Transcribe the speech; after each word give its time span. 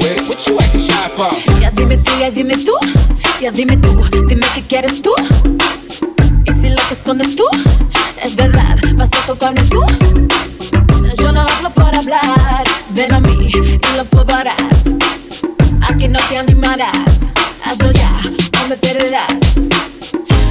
Wait, 0.00 0.20
what 0.28 0.46
you 0.46 0.58
acting 0.58 0.80
shy 0.80 1.08
for? 1.16 1.30
Ya 1.60 1.70
dime 1.70 1.96
tú, 1.96 2.10
ya 2.18 2.30
dime 2.30 2.56
tú, 2.56 2.72
ya 3.40 3.50
dime 3.50 3.76
tú, 3.76 3.90
dime 4.28 4.46
qué 4.54 4.62
quieres 4.62 5.02
tú. 5.02 5.12
Y 6.44 6.52
si 6.52 6.68
lo 6.68 6.82
que 6.88 6.94
escondes 6.94 7.36
tú, 7.36 7.44
es 8.22 8.36
verdad, 8.36 8.76
vas 8.94 9.08
a 9.08 9.26
tocarme 9.26 9.62
tú. 9.64 9.82
Yo 11.20 11.32
no 11.32 11.42
hablo 11.42 11.70
por 11.70 11.94
hablar, 11.94 12.64
ven 12.90 13.12
a 13.12 13.20
mí 13.20 13.50
y 13.52 13.96
lo 13.96 14.04
probarás. 14.04 14.56
Aquí 15.82 16.08
no 16.08 16.18
te 16.28 16.38
animarás, 16.38 17.20
hazlo 17.64 17.92
ya, 17.92 18.20
no 18.22 18.68
me 18.68 18.76
perderás. 18.76 19.56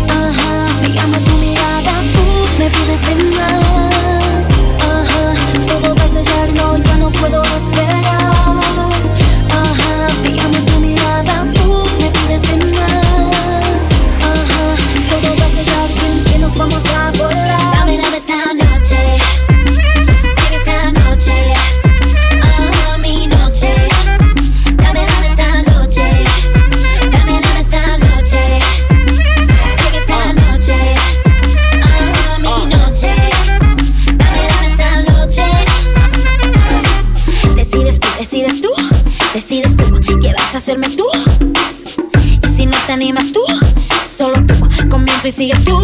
Ajá, 0.09 0.67
me 0.81 0.89
llama 0.89 1.17
tu 1.19 1.31
mirada, 1.37 1.93
tú 2.13 2.23
me 2.59 2.69
pides 2.69 3.01
de 3.07 3.15
más. 3.37 3.80
see 45.31 45.49
a 45.49 45.55
few 45.55 45.80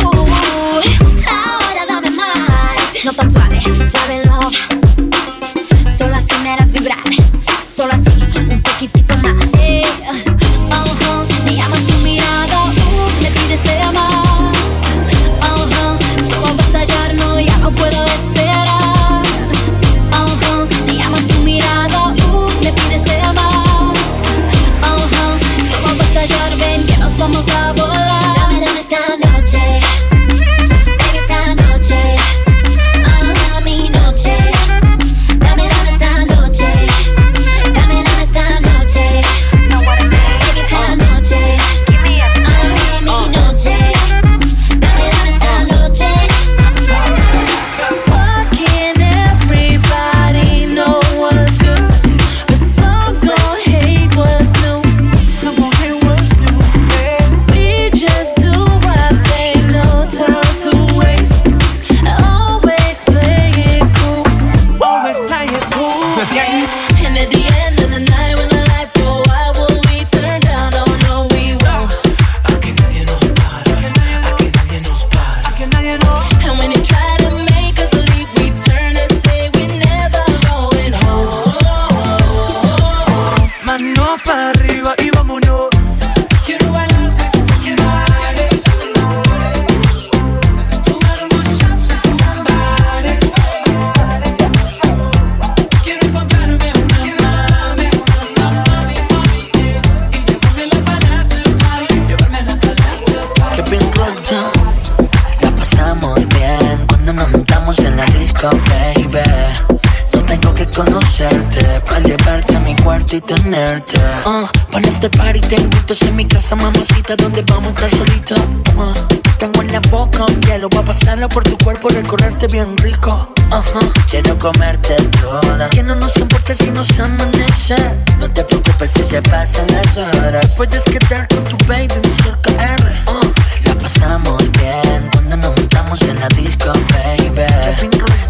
bien 122.48 122.78
rico. 122.78 123.34
Uh 123.52 123.80
Quiero 124.10 124.38
comerte 124.38 124.96
toda. 125.22 125.70
Que 125.70 125.84
no 125.84 125.96
nos 125.96 126.16
importa 126.18 126.54
si 126.54 126.70
nos 126.72 127.00
amanece. 127.00 127.76
No 128.20 128.30
te 128.30 128.44
preocupes 128.44 128.92
si 128.92 129.04
se 129.04 129.22
pasan 129.22 129.68
las 129.72 129.98
horas. 129.98 130.54
Puedes 130.56 130.84
quedar 130.84 131.28
con 131.28 131.44
tu 131.46 131.58
baby 131.66 131.88
cerca 132.24 132.52
R. 132.52 132.84
Uh, 133.08 133.68
la 133.68 133.76
pasamos 133.76 134.52
bien 134.52 135.10
cuando 135.12 135.38
nos 135.38 135.56
juntamos 135.56 136.02
en 136.04 136.20
la 136.20 136.28
disco, 136.30 136.72
baby. 136.94 137.46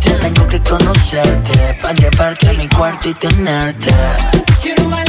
Ya 0.02 0.16
tengo 0.20 0.48
que 0.48 0.60
conocerte 0.62 1.78
para 1.82 1.94
llevarte 1.94 2.50
a 2.50 2.54
mi 2.54 2.68
cuarto 2.70 3.10
y 3.10 3.14
tenerte. 3.14 3.92
Quiero 4.62 4.90
bailar, 4.90 5.07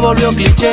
volvió 0.00 0.30
cliché. 0.30 0.72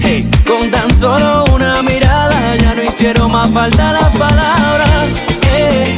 Hey, 0.00 0.28
con 0.46 0.70
tan 0.70 0.90
solo 0.98 1.44
una 1.54 1.82
mirada 1.82 2.56
ya 2.56 2.74
no 2.74 2.82
hicieron 2.82 3.32
más 3.32 3.50
falta 3.50 3.92
las 3.92 4.14
palabras. 4.16 5.22
Hey, 5.50 5.96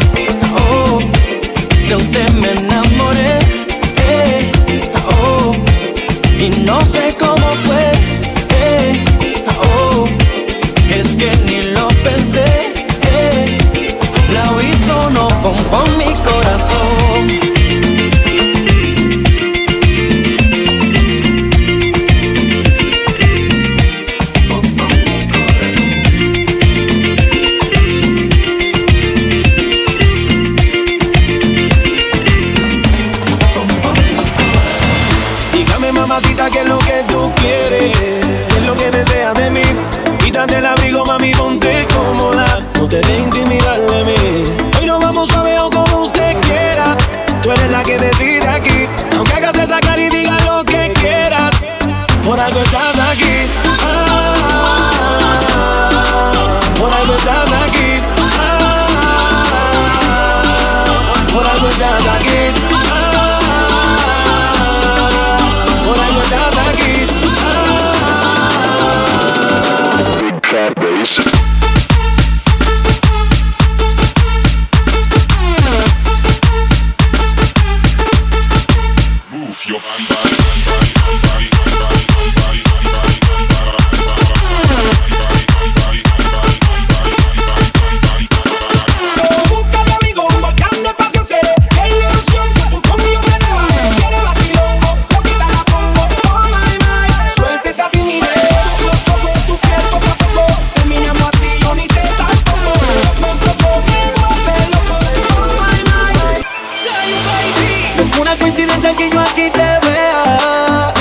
coincidencia 108.36 108.94
que 108.94 109.10
yo 109.10 109.20
aquí 109.20 109.50
te 109.50 109.86
vea. 109.86 110.92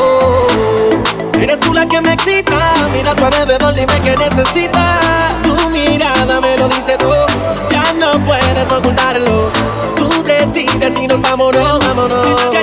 Oh, 0.00 1.38
eres 1.40 1.60
tú 1.60 1.72
la 1.72 1.86
que 1.86 2.00
me 2.00 2.12
excita. 2.12 2.74
Mira 2.92 3.14
tu 3.14 3.24
alrededor, 3.24 3.74
dime 3.74 4.00
que 4.00 4.16
necesitas. 4.16 5.42
Tu 5.42 5.70
mirada 5.70 6.40
me 6.40 6.56
lo 6.56 6.68
dice 6.68 6.96
todo. 6.96 7.26
Ya 7.70 7.92
no 7.92 8.22
puedes 8.24 8.70
ocultarlo. 8.70 9.50
Tú 9.96 10.22
decides 10.22 10.94
si 10.94 11.06
nos 11.06 11.20
vamos 11.20 11.54
o 11.54 11.58
no. 11.58 11.78
Vámonos. 11.78 12.55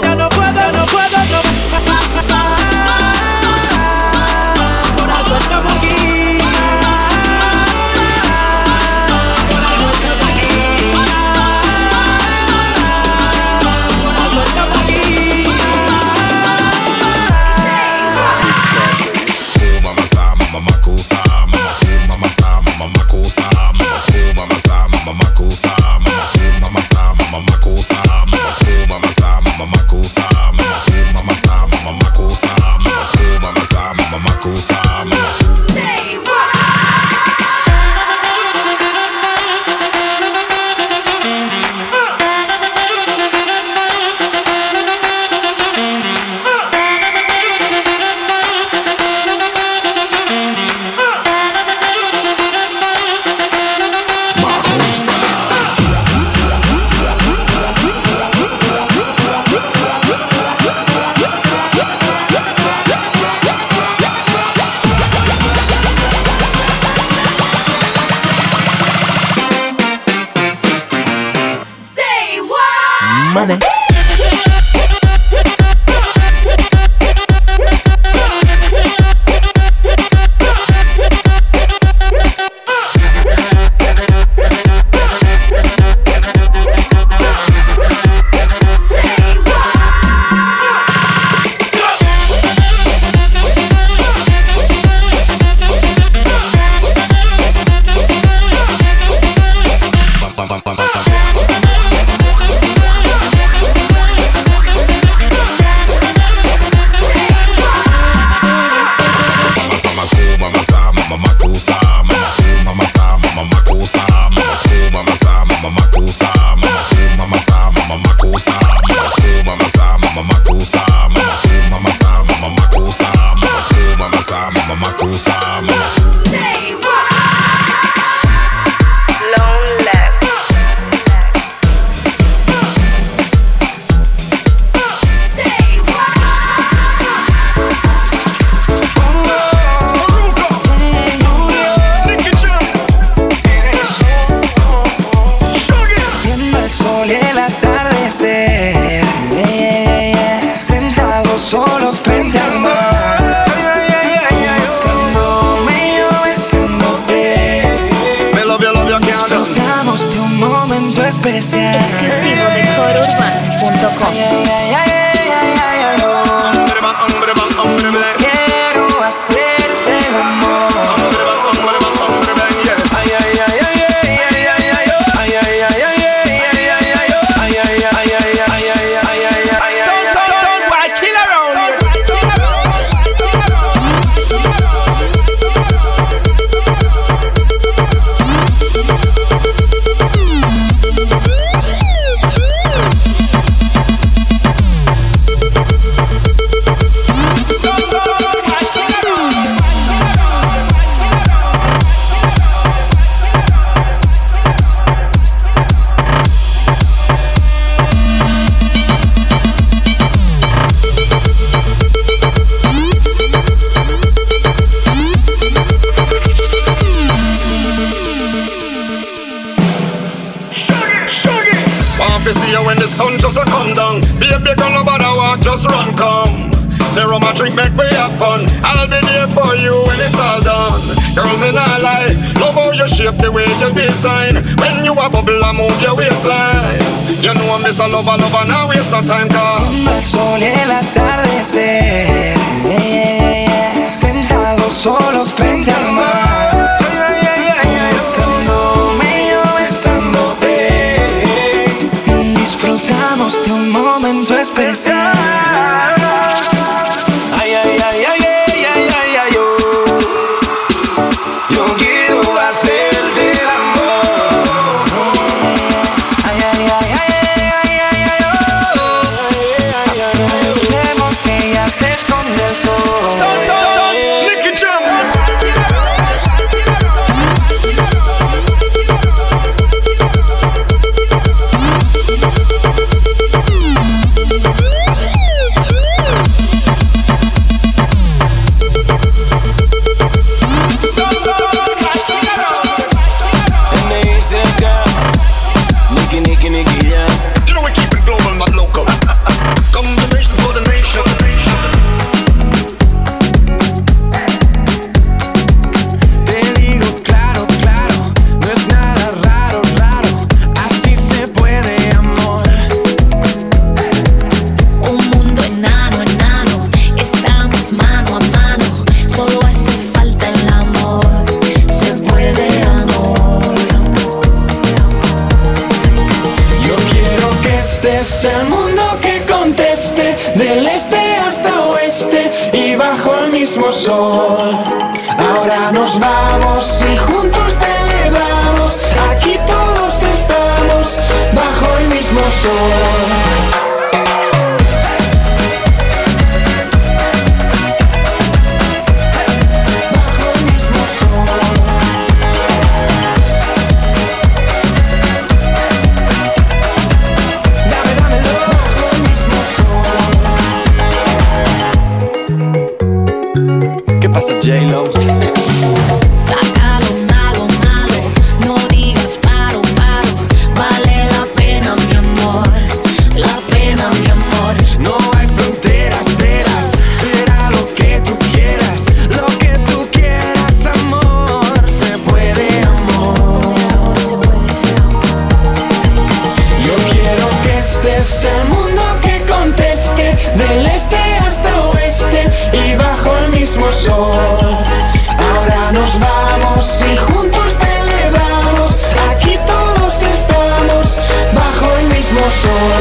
soul 402.44 402.73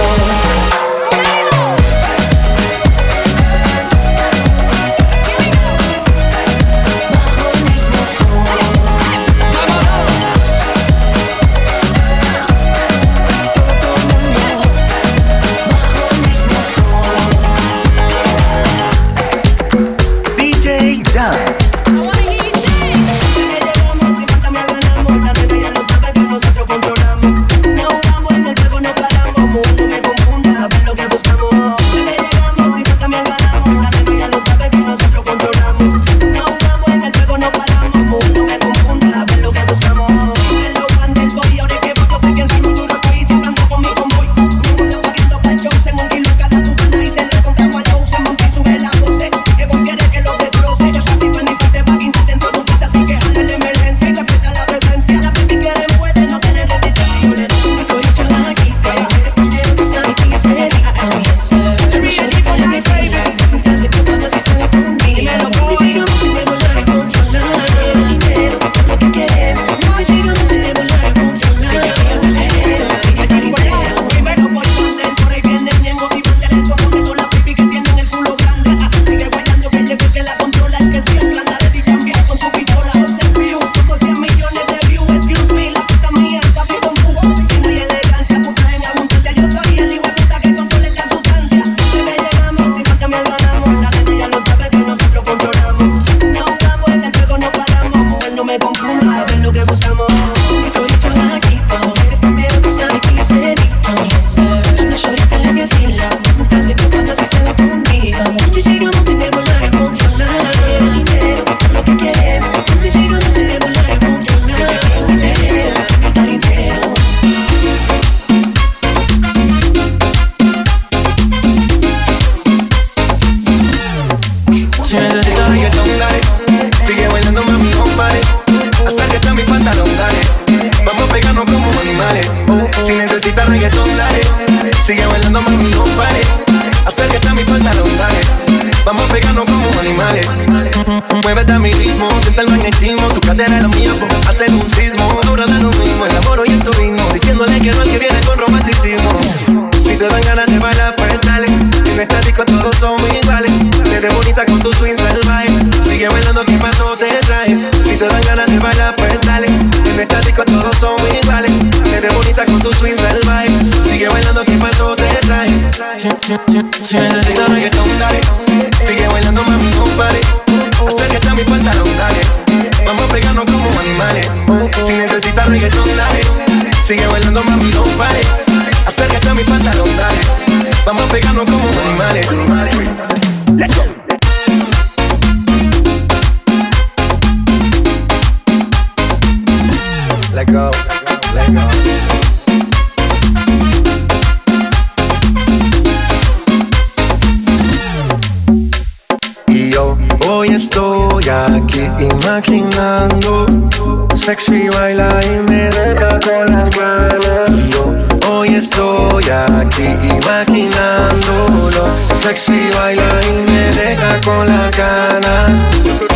y 205.26 205.50
me 205.50 205.70
deja 205.70 206.08
con 206.20 206.46
las 206.46 206.70
ganas 206.76 207.50
Y 207.50 207.72
yo 207.72 207.94
hoy 208.30 208.54
estoy 208.54 209.24
aquí 209.30 209.86
imaginándolo. 210.02 211.86
Sexy 212.22 212.70
baila 212.76 213.08
y 213.26 213.50
me 213.50 213.62
deja 213.70 214.20
con 214.24 214.46
las 214.46 214.76
ganas. 214.76 215.50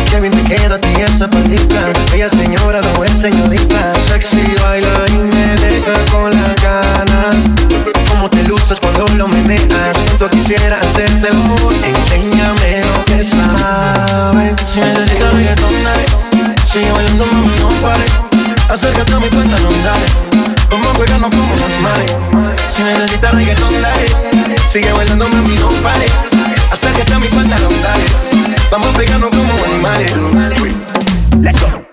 Qué 0.09 0.19
bien 0.19 0.33
te 0.33 0.43
queda 0.43 0.75
a 0.75 0.79
ti 0.79 1.01
esa 1.01 1.27
faldita. 1.27 1.91
Ella 2.13 2.29
señora, 2.29 2.81
no 2.81 3.03
es 3.03 3.11
señorita. 3.11 3.93
Sexy 4.09 4.55
baila 4.61 4.89
y 5.09 5.17
me 5.17 5.55
deja 5.55 5.93
con 6.11 6.31
las 6.31 6.55
ganas. 6.61 7.35
Cómo 8.09 8.29
te 8.29 8.43
luces 8.43 8.79
cuando 8.79 9.05
lo 9.15 9.27
meneas 9.27 9.97
Siento 9.97 10.29
quisiera 10.29 10.79
hacerte 10.79 11.27
el 11.29 11.35
amor. 11.35 11.73
Enséñame 11.83 12.81
lo 12.81 13.05
que 13.05 13.23
sabes. 13.23 14.61
Si 14.65 14.79
necesitas 14.79 15.33
reggaetón, 15.33 15.83
dale. 15.83 16.05
Sigue 16.65 16.91
bailando, 16.91 17.25
mami, 17.27 17.59
no 17.61 17.69
pare 17.81 18.26
Acércate 18.69 19.13
a 19.13 19.19
mi 19.19 19.29
cuenta, 19.29 19.57
no 19.59 19.69
dale. 19.83 20.05
Vamos 20.69 20.87
a 20.87 20.93
pegarnos 20.99 21.29
como 21.29 21.65
animales. 21.65 22.15
Si 22.69 22.83
necesitas 22.83 23.33
reggaetón, 23.33 23.73
dale. 23.81 24.07
Sigue 24.71 24.91
bailando, 24.91 25.27
mami, 25.29 25.55
no 25.55 25.69
pare. 25.81 26.05
Acércate 26.71 27.13
a 27.13 27.19
mi 27.19 27.27
cuenta, 27.29 27.55
no 27.59 27.69
dale. 27.69 28.03
Vamos 28.69 28.87
a 28.87 28.97
pegarnos 28.97 29.29
como 29.29 29.53
animales. 29.65 30.13
Let's 31.41 31.61
go. 31.61 31.86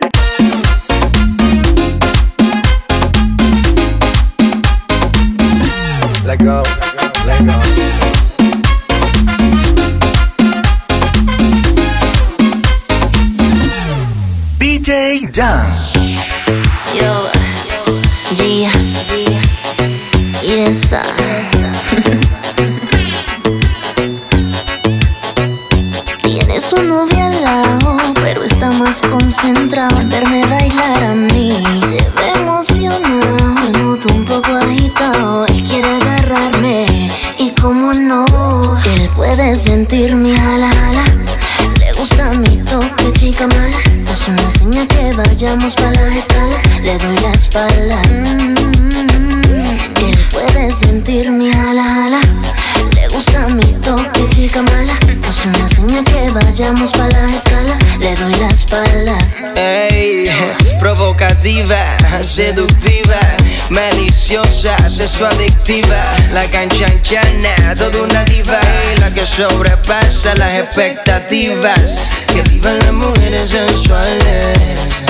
Seductiva, 62.22 63.20
maliciosa, 63.68 64.78
sexoadictiva, 64.88 66.16
la 66.32 66.48
canchanchana, 66.48 67.74
toda 67.76 68.02
una 68.02 68.24
diva, 68.24 68.58
y 68.96 69.00
la 69.00 69.12
que 69.12 69.26
sobrepasa 69.26 70.34
las 70.36 70.54
expectativas, 70.54 72.08
que 72.32 72.40
vivan 72.48 72.78
las 72.78 72.94
mujeres 72.94 73.50
sensuales, 73.50 74.58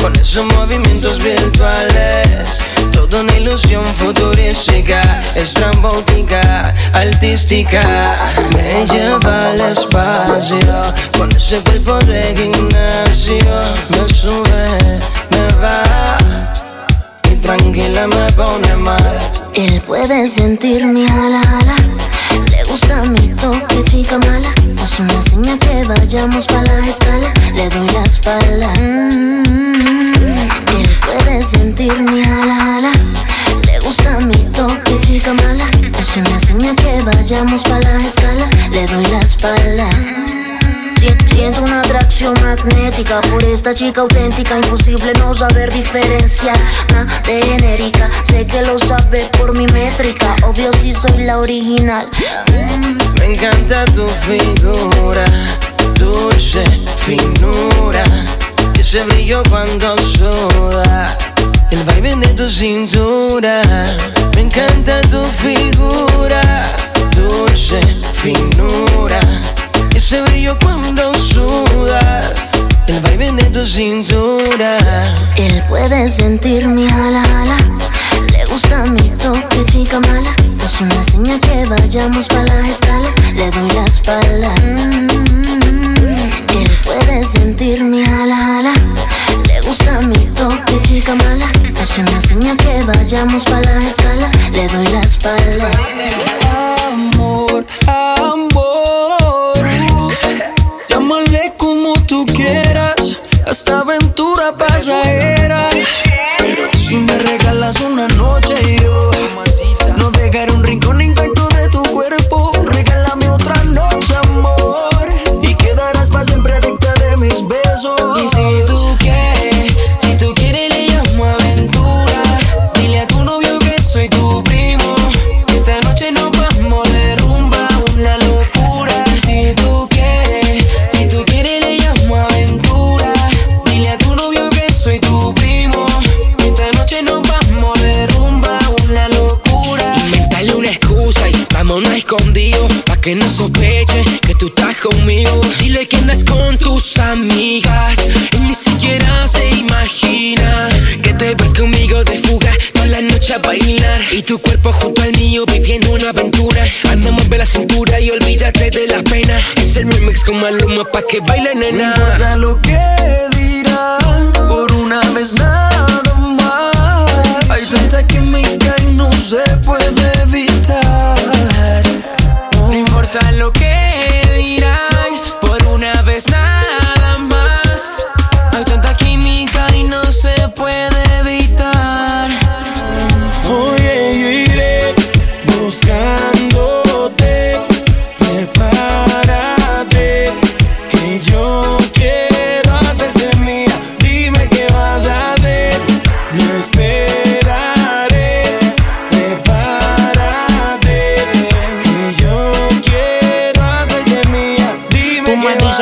con 0.03 0.13
esos 0.17 0.45
movimientos 0.57 1.23
virtuales, 1.23 2.27
toda 2.91 3.21
una 3.21 3.33
ilusión 3.37 3.85
futurística, 3.95 5.03
estrambótica, 5.37 6.75
artística, 6.95 8.17
me 8.57 8.85
lleva 8.87 9.51
al 9.51 9.61
espacio, 9.61 10.59
con 11.17 11.31
ese 11.31 11.61
cuerpo 11.61 11.97
de 12.07 12.35
gimnasio, 12.37 13.39
me 13.91 14.09
sube, 14.13 14.99
me 15.31 15.47
va, 15.61 16.19
y 17.31 17.37
tranquila 17.37 18.07
me 18.07 18.33
pone 18.33 18.77
mal. 18.77 19.31
Él 19.55 19.81
puede 19.83 20.27
sentir 20.27 20.87
mi 20.87 21.07
ala, 21.07 21.41
ala. 21.41 21.77
Le 22.51 22.65
gusta 22.65 23.05
mi 23.05 23.29
toque, 23.35 23.83
chica 23.85 24.19
mala. 24.19 24.53
Es 24.83 24.99
una 24.99 25.23
señal 25.23 25.59
que 25.59 25.85
vayamos 25.85 26.47
para 26.47 26.81
la 26.81 26.89
escala. 26.89 27.33
Le 27.55 27.69
doy 27.69 27.89
la 27.91 28.03
espalda. 28.03 28.73
Mm, 28.81 30.13
Él 30.79 30.99
puede 31.05 31.43
sentir 31.43 31.93
mi 32.11 32.23
ala, 32.23 32.77
ala. 32.79 32.93
Le 33.67 33.79
gusta 33.81 34.19
mi 34.21 34.45
toque, 34.51 34.99
chica 35.01 35.33
mala. 35.35 35.71
Es 35.99 36.17
una 36.17 36.41
señal 36.41 36.75
que 36.77 37.01
vayamos 37.03 37.63
para 37.63 37.99
la 37.99 38.07
escala. 38.07 38.49
Le 38.71 38.87
doy 38.87 39.05
la 39.07 39.21
espalda. 39.21 39.89
Si- 41.05 41.35
Siento 41.35 41.63
una 41.63 41.81
atracción 41.81 42.33
magnética 42.43 43.21
por 43.23 43.43
esta 43.45 43.75
chica 43.75 44.01
auténtica, 44.03 44.57
imposible 44.57 45.13
no 45.19 45.37
saber 45.37 45.71
diferenciar 45.73 46.57
de 47.27 47.43
genérica. 47.43 48.09
Sé 48.23 48.47
que 48.47 48.63
lo 48.63 48.79
sabes 48.79 49.29
por 49.37 49.53
mi 49.53 49.67
métrica, 49.67 50.35
obvio 50.47 50.73
si 50.73 50.95
soy 50.95 51.25
la 51.25 51.39
original. 51.41 52.09
Me 53.19 53.35
encanta 53.35 53.85
tu 53.87 54.07
figura, 54.23 55.25
dulce 55.99 56.65
finura, 56.99 58.05
ese 58.79 59.03
brillo 59.05 59.43
cuando 59.51 59.97
suda, 59.99 61.19
el 61.71 61.85
baile 61.85 62.15
de 62.17 62.29
tu 62.29 62.49
cintura. 62.49 63.61
Me 64.37 64.43
encanta 64.43 65.01
tu 65.03 65.21
figura, 65.43 66.41
dulce 67.17 67.81
finura, 68.15 69.21
ese 69.95 70.21
brillo 70.23 70.57
cuando 70.61 71.15
suda, 71.15 72.33
el 72.87 73.01
baile 73.01 73.33
de 73.33 73.45
tu 73.45 73.65
cintura. 73.65 74.79
Él 75.37 75.63
puede 75.69 76.09
sentir 76.09 76.67
mi 76.69 76.87
ala, 76.89 77.23
ala. 77.41 77.57
Le 78.33 78.45
gusta 78.47 78.85
mi 78.87 79.09
toque, 79.11 79.65
chica 79.71 80.01
mala. 80.01 80.35
Es 80.65 80.81
una 80.81 81.05
señal 81.05 81.41
que 81.41 81.65
vayamos 81.67 82.27
para 82.29 82.63
la 82.63 82.69
escala. 82.69 83.09
Le 83.35 83.51
doy 83.51 83.71
la 83.71 83.85
espalda. 83.85 84.55
Mm, 84.63 85.95
Él 86.59 86.79
puede 86.85 87.25
sentir 87.25 87.85
mi 87.85 88.05
ala, 88.05 88.59
ala. 88.59 88.73
Le 89.47 89.61
gusta 89.61 90.01
mi 90.01 90.27
toque, 90.37 90.81
chica 90.83 91.15
mala. 91.15 91.51
Es 91.81 91.97
una 91.99 92.21
señal 92.21 92.57
que 92.57 92.83
vayamos 92.83 93.45
para 93.45 93.79
la 93.81 93.89
escala. 93.89 94.31
Le 94.53 94.67
doy 94.69 94.87
la 94.89 95.01
espalda. 95.01 95.71
Pasajera. 104.53 105.71
Si 106.73 106.97
me 106.97 107.19
regalas 107.19 107.81
una 107.81 108.07
noche 108.09 108.55
yo 108.83 109.11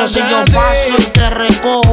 Si 0.05 0.19
yo 0.19 0.43
paso 0.53 0.91
y 0.99 1.03
te 1.11 1.29
recojo. 1.29 1.92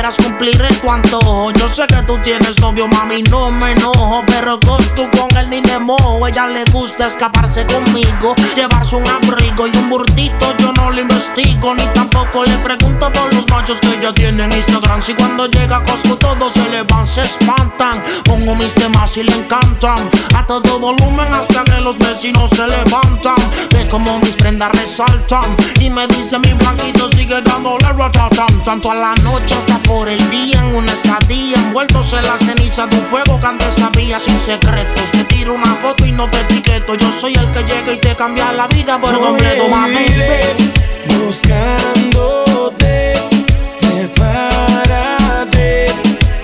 Quieras, 0.00 0.16
cumpliré 0.16 0.68
tu 0.80 0.90
antojo. 0.90 1.50
Yo 1.50 1.68
sé 1.68 1.86
que 1.86 2.02
tú 2.04 2.16
tienes 2.22 2.58
novio, 2.58 2.88
mami, 2.88 3.22
no 3.24 3.50
me 3.50 3.72
enojo. 3.72 4.24
Pero 4.26 4.58
con 4.60 4.82
tú 4.94 5.06
con 5.10 5.36
él 5.36 5.50
ni 5.50 5.60
me 5.60 5.78
mojo. 5.78 6.26
Ella 6.26 6.46
le 6.46 6.64
gusta 6.72 7.06
escaparse 7.06 7.66
conmigo, 7.66 8.34
llevarse 8.56 8.96
un 8.96 9.06
abrigo 9.06 9.66
y 9.66 9.76
un 9.76 9.90
burtito. 9.90 10.56
Yo 10.56 10.72
no 10.72 10.90
le 10.90 11.02
investigo, 11.02 11.74
ni 11.74 11.84
tampoco 11.88 12.44
le 12.44 12.56
pregunto 12.60 13.12
por 13.12 13.34
los 13.34 13.46
machos 13.50 13.78
que 13.78 13.88
ella 13.88 14.10
tiene 14.14 14.44
en 14.44 14.52
Instagram. 14.52 15.02
Si 15.02 15.12
cuando 15.12 15.44
llega 15.48 15.76
a 15.76 15.84
Costco 15.84 16.16
todos 16.16 16.54
se 16.54 16.66
le 16.70 16.82
van, 16.84 17.06
se 17.06 17.20
espantan. 17.20 18.02
Pongo 18.24 18.54
mis 18.54 18.72
temas 18.72 19.14
y 19.18 19.22
le 19.22 19.34
encantan. 19.34 20.08
A 20.34 20.46
todo 20.46 20.78
volumen 20.78 21.28
hasta 21.30 21.62
que 21.64 21.78
los 21.78 21.98
vecinos 21.98 22.48
se 22.48 22.66
levantan. 22.66 23.36
Ve 23.74 23.86
como 23.90 24.18
mis 24.20 24.34
prendas 24.36 24.72
resaltan. 24.72 25.54
Y 25.78 25.90
me 25.90 26.06
dice 26.06 26.38
mi 26.38 26.54
blanquito 26.54 27.06
sigue 27.10 27.42
dándole 27.42 27.86
ratatam. 27.92 28.62
Tanto 28.62 28.90
a 28.90 28.94
la 28.94 29.14
noche 29.16 29.54
hasta 29.54 29.78
por 29.90 30.08
el 30.08 30.30
día. 30.30 30.60
En 30.60 30.74
una 30.74 30.92
estadía 30.92 31.56
envueltos 31.56 32.12
en 32.12 32.22
la 32.22 32.38
ceniza 32.38 32.86
de 32.86 32.96
un 32.96 33.06
fuego 33.06 33.40
que 33.40 33.46
antes 33.46 33.74
sabía 33.74 34.18
sin 34.18 34.38
secretos. 34.38 35.10
Te 35.10 35.24
tiro 35.24 35.54
una 35.54 35.74
foto 35.76 36.06
y 36.06 36.12
no 36.12 36.30
te 36.30 36.40
etiqueto. 36.40 36.94
Yo 36.94 37.12
soy 37.12 37.34
el 37.34 37.50
que 37.52 37.64
llega 37.64 37.92
y 37.92 37.96
te 37.96 38.14
cambia 38.14 38.52
la 38.52 38.68
vida 38.68 39.00
por 39.00 39.20
completo, 39.20 39.68
mami. 39.68 39.94
iré 39.94 40.54
buscándote. 41.16 43.14
Prepárate, 43.80 45.72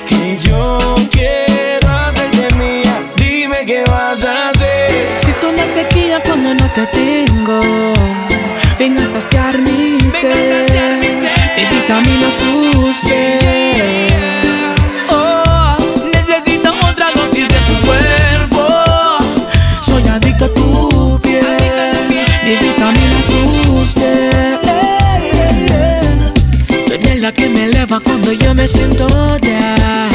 que 0.07 0.39
yo 0.39 0.97
quiero 1.11 1.89
hacerte 1.89 2.55
mía. 2.57 3.05
Dime 3.17 3.65
qué 3.65 3.85
vas 3.85 4.25
a 4.25 4.51
hacer. 4.51 5.19
Siento 5.19 5.51
una 5.51 5.67
sequía 5.67 6.21
cuando 6.25 6.55
no 6.55 6.69
te 6.73 6.87
tengo. 6.87 7.61
Ven 8.79 8.99
a 8.99 9.07
saciar 9.07 9.59
mi 9.59 9.99
sed. 10.11 11.26
Mi 11.57 11.65
vitamina 11.65 12.29
usted. 12.89 14.11
Oh, 15.09 15.77
necesito 16.13 16.75
otra 16.89 17.07
dosis 17.15 17.49
de 17.49 17.59
tu 17.67 17.75
cuerpo. 17.87 18.63
Soy 19.81 20.07
adicto 20.07 20.45
a 20.45 20.55
tu 20.55 21.19
piel. 21.23 22.09
Mi 22.45 22.57
vitamina 22.57 23.21
usted. 23.81 24.59
Eres 26.93 27.21
la 27.23 27.33
que 27.33 27.49
me 27.49 27.65
eleva 27.65 28.01
cuando 28.01 28.33
yo 28.33 28.55
me 28.55 28.67
siento 28.67 29.07
down. 29.09 30.11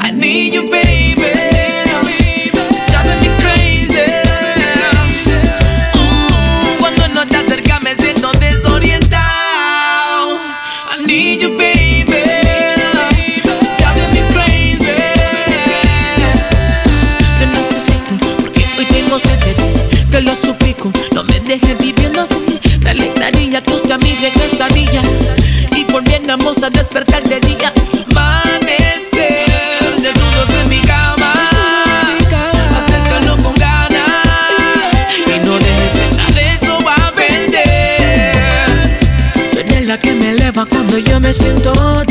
I 0.00 0.10
need 0.12 0.54
you, 0.54 0.68
baby. 0.68 0.97
Volviéramos 26.28 26.62
a 26.62 26.68
despertar 26.68 27.22
de 27.22 27.40
día. 27.40 27.72
Amanecer 28.10 29.46
desnudos 29.96 30.50
en 30.60 30.68
mi 30.68 30.78
cama. 30.80 31.32
Acércalo 32.76 33.42
con 33.42 33.54
ganas. 33.54 35.08
Y 35.26 35.38
no 35.46 35.54
dejes 35.54 35.94
echar 36.12 36.38
eso 36.38 36.78
a 36.86 37.10
perder. 37.12 39.00
Tú 39.52 39.58
eres 39.58 39.86
la 39.86 39.98
que 39.98 40.14
me 40.14 40.28
eleva 40.28 40.66
cuando 40.66 40.98
yo 40.98 41.18
me 41.18 41.32
siento 41.32 42.04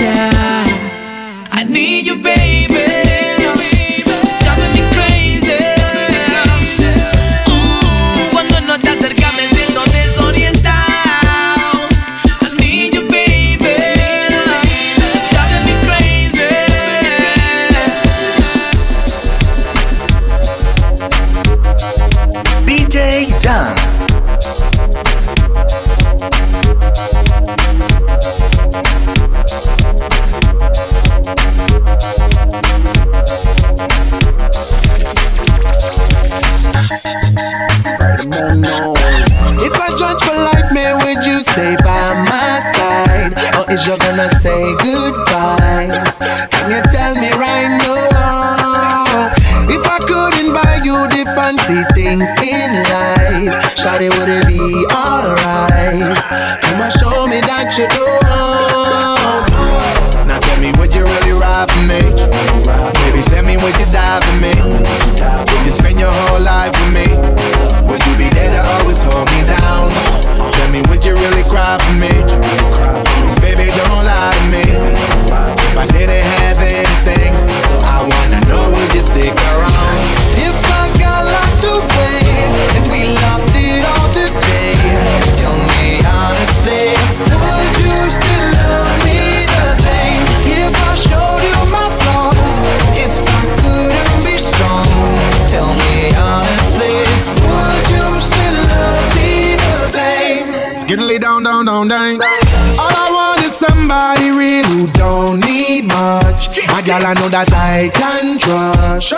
around. 101.78 101.92
I, 101.92 102.14
eh? 102.14 102.82
all 102.82 102.96
I 102.96 103.08
want 103.12 103.46
is 103.46 103.56
somebody 103.56 104.32
real 104.32 104.66
who 104.66 104.88
don't 104.98 105.40
need 105.46 105.86
much. 105.86 106.58
A 106.58 106.82
girl 106.84 107.06
I 107.06 107.14
know 107.14 107.30
that 107.30 107.52
I 107.54 107.90
can 107.94 108.38
trust. 108.40 109.14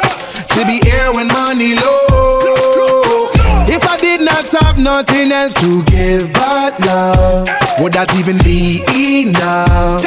To 0.55 0.65
be 0.65 0.79
here 0.83 1.11
when 1.13 1.27
money 1.27 1.75
low. 1.75 3.27
If 3.67 3.85
I 3.87 3.97
did 3.97 4.21
not 4.21 4.49
have 4.63 4.79
nothing 4.79 5.31
else 5.31 5.53
to 5.55 5.83
give 5.85 6.33
but 6.33 6.79
love, 6.85 7.47
would 7.79 7.93
that 7.93 8.09
even 8.17 8.37
be 8.43 8.81
enough? 9.23 10.03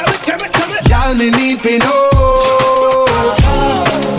Y'all 0.89 1.15
me 1.15 1.31
need 1.31 1.61
to 1.61 1.79
know. 1.79 2.52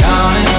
tell 0.00 0.30
me 0.32 0.49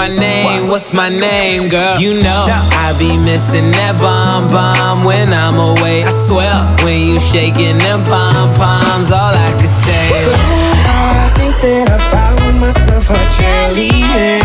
my 0.00 0.08
name? 0.08 0.68
What's 0.68 0.94
my 0.94 1.10
name, 1.10 1.68
girl? 1.68 1.98
You 1.98 2.14
know 2.22 2.46
I 2.48 2.96
be 2.98 3.18
missing 3.20 3.70
that 3.76 4.00
bomb 4.00 4.48
bomb 4.48 5.04
when 5.04 5.28
I'm 5.28 5.60
away. 5.60 6.04
I 6.04 6.12
swear, 6.24 6.56
when 6.82 6.96
you 7.04 7.20
shaking 7.20 7.76
them 7.76 8.00
pom 8.08 8.48
poms, 8.56 9.12
all 9.12 9.34
I 9.36 9.50
can 9.60 9.68
say. 9.68 10.08
I 10.88 11.28
think 11.36 11.54
that 11.60 11.90
I 11.92 11.98
found 12.08 12.60
myself 12.60 13.10
a 13.10 13.20
cheerleader. 13.36 14.39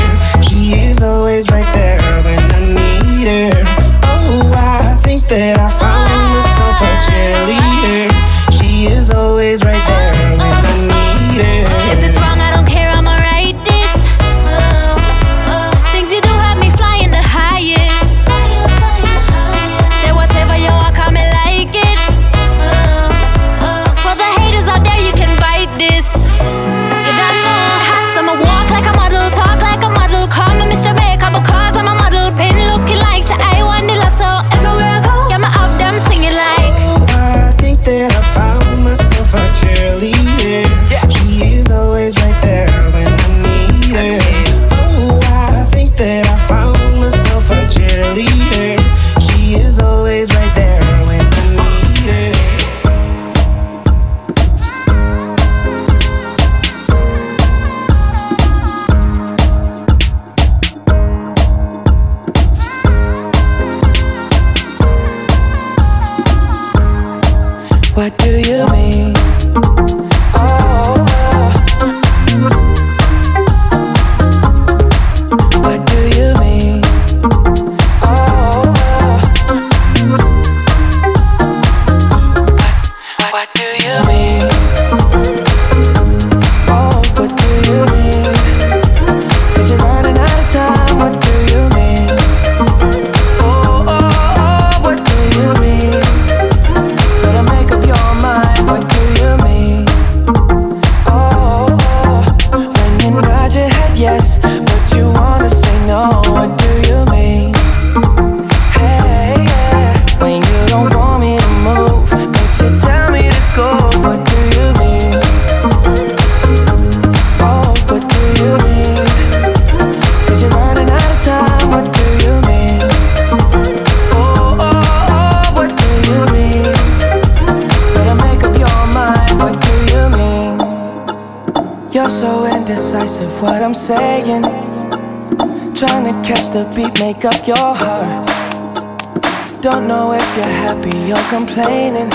Don't 139.65 139.87
know 139.87 140.11
if 140.11 140.37
you're 140.37 140.45
happy 140.45 141.11
or 141.11 141.17
complaining. 141.27 142.07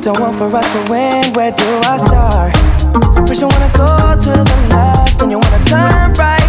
Don't 0.00 0.18
want 0.18 0.34
for 0.36 0.48
us 0.56 0.72
to 0.72 0.90
win. 0.90 1.22
Where 1.34 1.52
do 1.52 1.64
I 1.84 1.98
start? 1.98 3.28
First 3.28 3.42
you 3.42 3.46
wanna 3.46 3.70
go 3.76 4.16
to 4.18 4.30
the 4.32 4.66
left, 4.70 5.18
then 5.18 5.30
you 5.32 5.38
wanna 5.38 5.62
turn 5.68 6.14
right. 6.14 6.40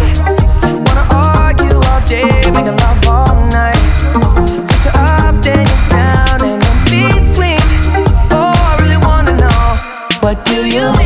Wanna 0.64 1.04
argue 1.12 1.76
all 1.76 2.00
day, 2.08 2.24
making 2.24 2.78
love 2.84 3.06
all 3.06 3.34
night. 3.52 3.76
First 4.66 4.86
you 4.86 4.92
up, 4.94 5.44
then 5.44 5.66
you 5.68 5.78
down, 5.90 6.40
and 6.40 6.62
in 6.64 6.78
between. 6.88 7.60
Oh, 8.32 8.56
I 8.56 8.78
really 8.80 8.96
wanna 9.04 9.36
know 9.36 9.60
what 10.22 10.42
do 10.46 10.64
you 10.64 10.90
mean? 10.96 11.05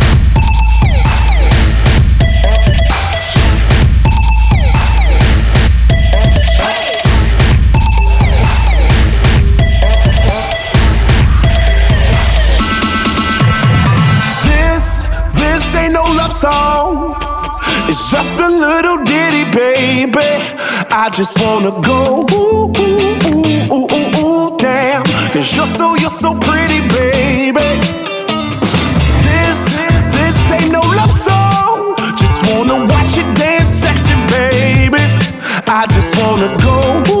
Just 18.09 18.39
a 18.39 18.47
little 18.47 19.03
ditty, 19.03 19.45
baby. 19.51 20.31
I 20.89 21.09
just 21.13 21.39
wanna 21.41 21.71
go 21.81 22.25
ooh, 22.31 22.71
ooh, 22.79 23.17
ooh, 23.27 23.43
ooh, 23.69 23.87
ooh, 23.93 24.09
ooh, 24.23 24.57
damn. 24.57 25.03
Cause 25.33 25.55
you're 25.55 25.65
so, 25.65 25.95
you're 25.95 26.09
so 26.09 26.33
pretty, 26.33 26.81
baby. 26.87 27.79
This, 29.25 29.75
this 30.15 30.37
ain't 30.51 30.71
no 30.71 30.81
love 30.81 31.11
song. 31.11 31.95
Just 32.17 32.39
wanna 32.49 32.85
watch 32.91 33.17
you 33.17 33.23
dance 33.33 33.67
sexy, 33.69 34.15
baby. 34.27 35.03
I 35.67 35.85
just 35.91 36.17
wanna 36.17 36.49
go 36.63 37.03
ooh, 37.11 37.20